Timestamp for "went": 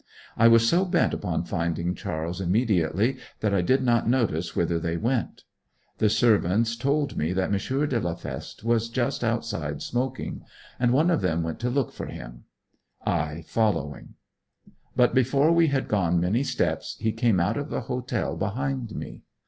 4.97-5.43, 11.43-11.59